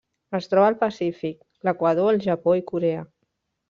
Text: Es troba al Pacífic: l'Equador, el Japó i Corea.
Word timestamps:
Es 0.37 0.47
troba 0.53 0.69
al 0.69 0.77
Pacífic: 0.79 1.37
l'Equador, 1.71 2.13
el 2.17 2.27
Japó 2.29 2.61
i 2.65 2.69
Corea. 2.75 3.09